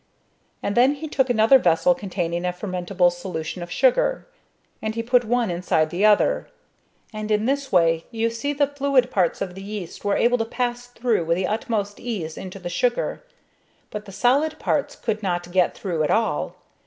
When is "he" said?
0.95-1.07, 4.95-5.03